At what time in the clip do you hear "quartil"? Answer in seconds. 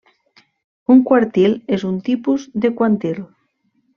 1.09-1.53